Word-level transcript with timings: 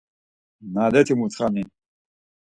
Naleti 0.73 1.13
mutxani! 1.19 1.63